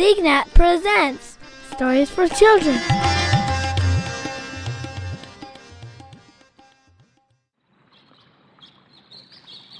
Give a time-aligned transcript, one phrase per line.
[0.00, 1.36] SikhNet presents
[1.72, 2.80] Stories for Children.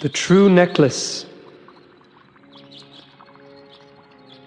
[0.03, 1.25] The True Necklace.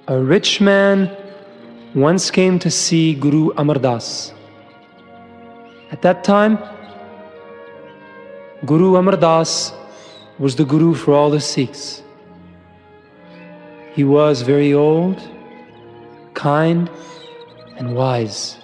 [0.08, 1.10] A rich man
[1.96, 4.32] once came to see Guru Amar Das.
[5.90, 6.60] At that time,
[8.68, 9.74] Guru Amar Das
[10.38, 12.04] was the Guru for all the Sikhs.
[13.96, 15.33] He was very old,
[16.44, 16.90] kind,
[17.78, 18.58] and wise.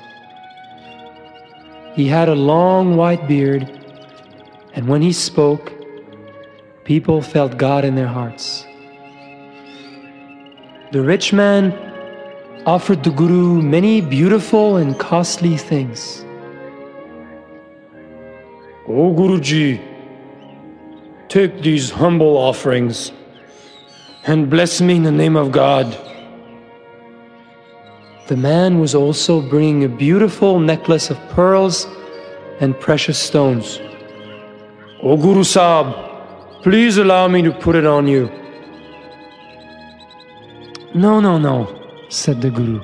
[1.95, 3.63] He had a long white beard,
[4.73, 5.71] and when he spoke,
[6.83, 8.65] people felt God in their hearts.
[10.91, 11.71] The rich man
[12.65, 16.25] offered the Guru many beautiful and costly things.
[18.87, 19.79] O Guruji,
[21.29, 23.13] take these humble offerings
[24.25, 26.08] and bless me in the name of God.
[28.29, 31.87] The man was also bringing a beautiful necklace of pearls
[32.59, 33.79] and precious stones.
[35.01, 35.95] O Guru Sahib,
[36.61, 38.29] please allow me to put it on you.
[40.93, 41.55] No, no, no,
[42.09, 42.83] said the Guru.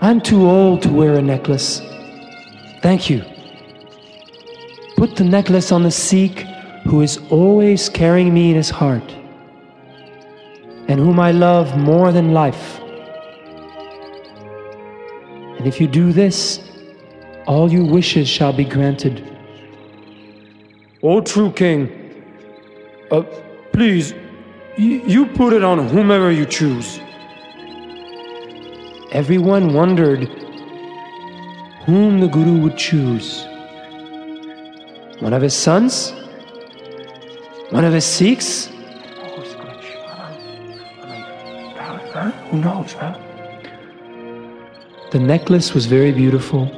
[0.00, 1.80] I'm too old to wear a necklace.
[2.82, 3.22] Thank you.
[4.96, 6.40] Put the necklace on the Sikh
[6.82, 9.08] who is always carrying me in his heart
[10.88, 12.80] and whom I love more than life.
[15.60, 16.58] And if you do this,
[17.46, 19.22] all your wishes shall be granted.
[21.02, 21.90] O true king,
[23.10, 23.20] uh,
[23.70, 24.14] please,
[24.78, 26.98] y- you put it on whomever you choose.
[29.12, 30.24] Everyone wondered
[31.84, 33.44] whom the Guru would choose.
[35.18, 36.14] One of his sons?
[37.68, 38.70] One of his Sikhs?
[38.72, 40.24] Oh, uh,
[41.76, 43.18] uh, uh, who knows, huh?
[45.10, 46.70] The necklace was very beautiful.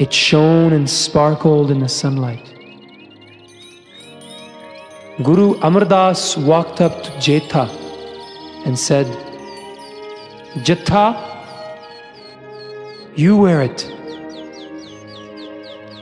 [0.00, 2.52] It shone and sparkled in the sunlight.
[5.22, 7.68] Guru Amar Das walked up to Jetha
[8.66, 9.06] and said,
[10.66, 11.14] Jetha,
[13.14, 13.88] you wear it.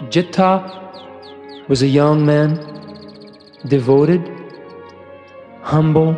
[0.08, 2.56] Jetha was a young man,
[3.66, 4.22] devoted,
[5.60, 6.14] humble,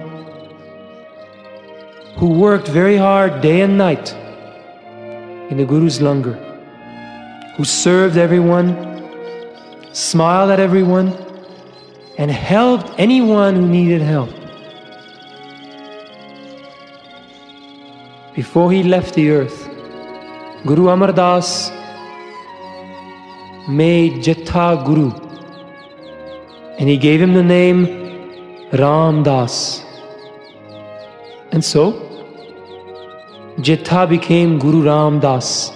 [2.18, 4.14] who worked very hard day and night
[5.50, 6.36] in the Guru's langar,
[7.56, 8.68] who served everyone,
[9.92, 11.12] smiled at everyone,
[12.18, 14.30] and helped anyone who needed help.
[18.34, 19.68] Before he left the earth,
[20.66, 21.70] Guru Amar Das
[23.68, 25.10] made Jetha Guru,
[26.78, 28.04] and he gave him the name
[28.72, 29.84] Ram Das.
[31.52, 32.13] And so,
[33.64, 35.72] Jetha became Guru Ram Das,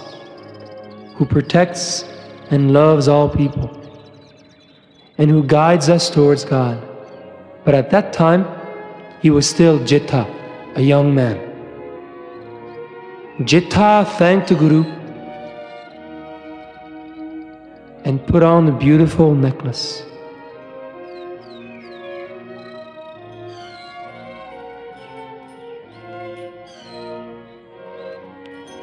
[1.15, 2.03] who protects
[2.51, 3.67] and loves all people,
[5.17, 6.77] and who guides us towards God.
[7.65, 8.45] But at that time,
[9.23, 10.27] he was still Jetha,
[10.75, 11.37] a young man.
[13.39, 14.83] Jetha thanked the Guru
[18.05, 20.03] and put on the beautiful necklace.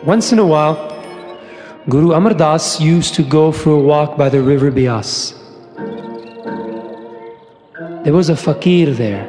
[0.06, 0.76] Once in a while,
[1.88, 5.34] Guru Amar Das used to go for a walk by the river Beas.
[8.04, 9.26] There was a fakir there,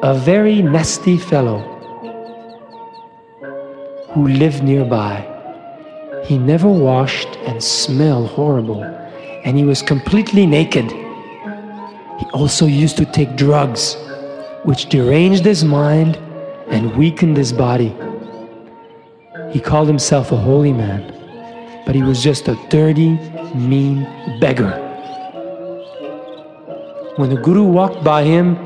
[0.00, 1.58] a very nasty fellow
[4.10, 5.26] who lived nearby.
[6.24, 8.84] He never washed and smelled horrible,
[9.44, 10.88] and he was completely naked.
[10.88, 13.96] He also used to take drugs,
[14.62, 16.16] which deranged his mind
[16.68, 17.92] and weakened his body.
[19.52, 21.02] He called himself a holy man,
[21.84, 23.10] but he was just a dirty,
[23.54, 24.04] mean
[24.40, 24.70] beggar.
[27.16, 28.56] When the Guru walked by him,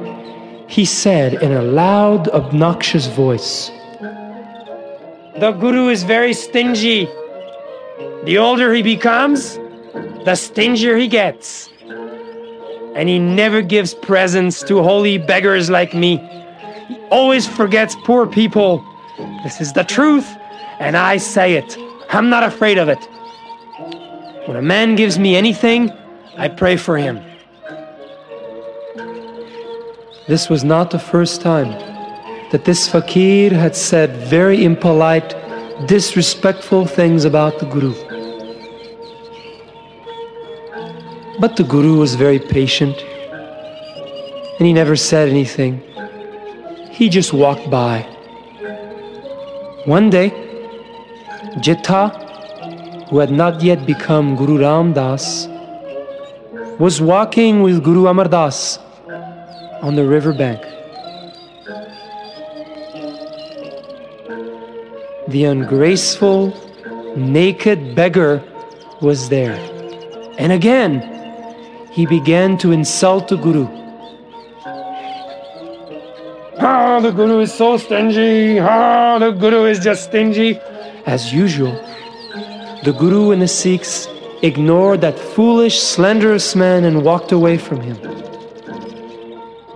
[0.68, 3.70] he said in a loud, obnoxious voice,
[5.40, 7.06] The Guru is very stingy.
[8.24, 9.56] The older he becomes,
[10.24, 11.68] the stingier he gets.
[12.94, 16.18] And he never gives presents to holy beggars like me.
[16.86, 18.84] He always forgets poor people.
[19.42, 20.35] This is the truth,
[20.78, 21.76] and I say it.
[22.10, 23.02] I'm not afraid of it.
[24.46, 25.90] When a man gives me anything,
[26.36, 27.20] I pray for him.
[30.28, 31.70] This was not the first time
[32.50, 35.34] that this fakir had said very impolite,
[35.86, 37.94] disrespectful things about the Guru.
[41.40, 42.96] But the Guru was very patient,
[44.58, 45.82] and he never said anything.
[46.90, 48.02] He just walked by.
[49.84, 50.45] One day,
[51.58, 55.48] Jetha, who had not yet become Guru Ram Das,
[56.78, 58.78] was walking with Guru Amar Das
[59.80, 60.60] on the riverbank.
[65.28, 66.52] The ungraceful,
[67.16, 68.42] naked beggar
[69.00, 69.56] was there.
[70.38, 71.00] And again,
[71.90, 73.66] he began to insult the Guru.
[76.58, 78.58] Ah, the Guru is so stingy.
[78.60, 80.60] Ah, the Guru is just stingy.
[81.06, 81.72] As usual,
[82.82, 84.08] the Guru and the Sikhs
[84.42, 87.96] ignored that foolish, slenderous man and walked away from him.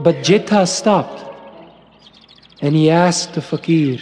[0.00, 1.24] But Jetha stopped
[2.60, 4.00] and he asked the fakir,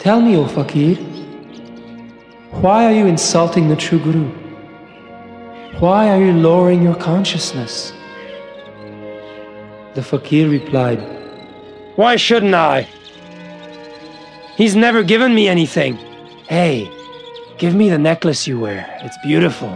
[0.00, 0.96] Tell me, O fakir,
[2.62, 4.28] why are you insulting the true Guru?
[5.78, 7.92] Why are you lowering your consciousness?
[9.94, 11.00] The fakir replied,
[11.94, 12.88] Why shouldn't I?
[14.56, 15.96] He's never given me anything.
[16.48, 16.90] Hey,
[17.58, 18.88] give me the necklace you wear.
[19.02, 19.68] It's beautiful.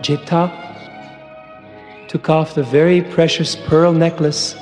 [0.00, 0.48] Jetha
[2.08, 4.54] took off the very precious pearl necklace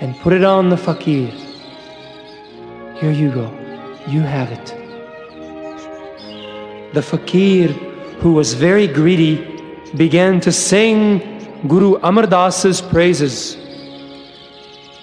[0.00, 1.28] and put it on the fakir.
[3.00, 3.52] Here you go.
[4.08, 4.74] You have it.
[6.94, 7.68] The fakir,
[8.20, 9.36] who was very greedy,
[9.96, 11.20] began to sing
[11.68, 13.58] Guru Amar Das's praises.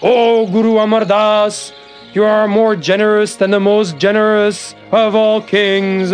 [0.02, 1.72] Oh, Guru Amar Das,
[2.14, 6.12] you are more generous than the most generous of all kings.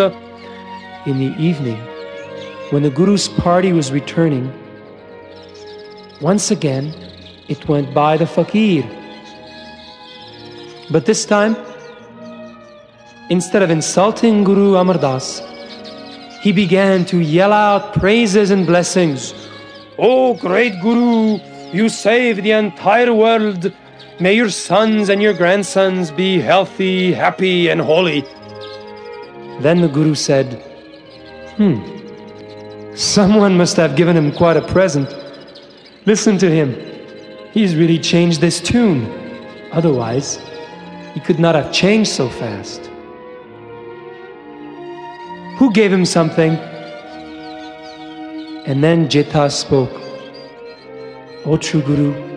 [1.05, 1.77] In the evening,
[2.71, 4.51] when the Guru's party was returning,
[6.21, 6.93] once again
[7.47, 8.83] it went by the fakir.
[10.91, 11.55] But this time,
[13.29, 15.41] instead of insulting Guru Amar Das,
[16.41, 19.33] he began to yell out praises and blessings.
[19.97, 21.39] Oh, great Guru,
[21.73, 23.73] you saved the entire world.
[24.19, 28.25] May your sons and your grandsons be healthy, happy, and holy.
[29.61, 30.61] Then the Guru said,
[31.55, 35.13] Hmm, someone must have given him quite a present.
[36.05, 36.75] Listen to him.
[37.53, 39.05] He's really changed this tune.
[39.71, 40.39] Otherwise,
[41.13, 42.89] he could not have changed so fast.
[45.57, 46.57] Who gave him something?
[48.65, 49.91] And then Jetha spoke.
[51.45, 52.28] O true Guru,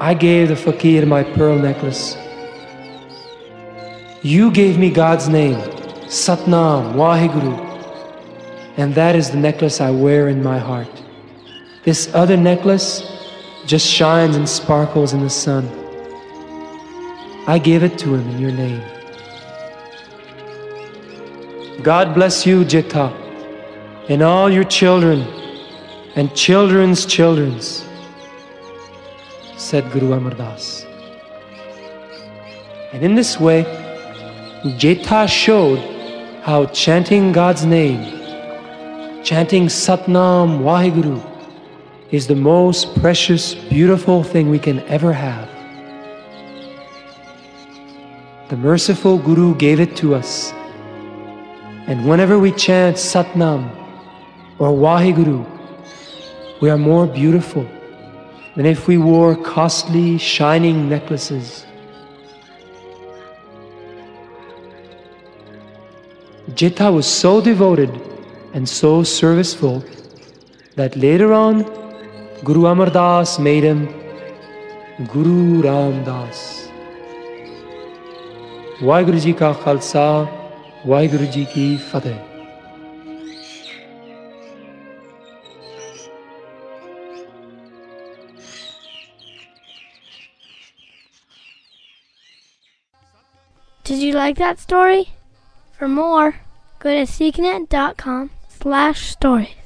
[0.00, 2.16] I gave the fakir my pearl necklace.
[4.22, 5.56] You gave me God's name,
[6.08, 7.54] Satnam, Waheguru,
[8.78, 11.02] and that is the necklace I wear in my heart.
[11.84, 13.02] This other necklace
[13.66, 15.68] just shines and sparkles in the sun.
[17.46, 18.82] I gave it to him in your name.
[21.82, 23.12] God bless you, Jetha,
[24.08, 25.20] and all your children
[26.16, 27.84] and children's children's,
[29.70, 30.84] said Guru Amar Das.
[32.92, 33.62] And in this way,
[34.82, 35.78] Jetha showed
[36.42, 38.02] how chanting God's name,
[39.22, 41.22] chanting Satnam Waheguru,
[42.10, 45.48] is the most precious, beautiful thing we can ever have.
[48.48, 50.52] The merciful Guru gave it to us.
[51.86, 53.70] And whenever we chant Satnam
[54.58, 55.46] or Waheguru,
[56.60, 57.64] we are more beautiful
[58.56, 61.66] than if we wore costly, shining necklaces.
[66.50, 67.90] Jetha was so devoted
[68.54, 69.84] and so serviceful
[70.76, 71.62] that later on,
[72.44, 73.86] Guru Amar Das made him
[75.12, 76.68] Guru Ram Das.
[78.80, 80.28] Waiguriji Ji Ka Khalsa,
[80.84, 82.29] Waheguru Ki Fateh.
[93.90, 95.14] Did you like that story?
[95.76, 96.36] For more,
[96.78, 99.59] go to sikhnet.com slash stories.